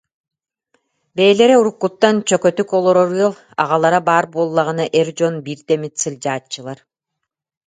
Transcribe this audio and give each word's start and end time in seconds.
Бэйэлэрэ 1.15 1.55
уруккуттан 1.59 2.15
чөкөтүк 2.27 2.69
олорор 2.77 3.09
ыал, 3.23 3.33
аҕалара 3.63 3.99
баар 4.07 4.25
буоллаҕына 4.33 4.85
эр 4.99 5.07
дьон 5.17 5.35
биирдэ 5.45 5.73
эмит 5.77 5.95
сылдьааччылар 6.01 6.79